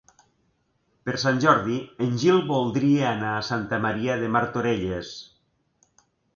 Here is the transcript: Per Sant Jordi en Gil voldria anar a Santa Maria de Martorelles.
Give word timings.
Per 1.09 1.13
Sant 1.23 1.41
Jordi 1.43 1.75
en 2.07 2.17
Gil 2.23 2.41
voldria 2.53 3.05
anar 3.11 3.35
a 3.37 3.45
Santa 3.53 3.81
Maria 3.87 4.19
de 4.25 4.33
Martorelles. 4.39 5.15